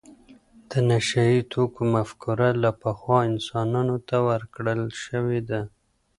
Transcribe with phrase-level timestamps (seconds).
[0.69, 5.61] د نشه یې توکو مفکوره له پخوا انسانانو ته ورکړل شوې ده.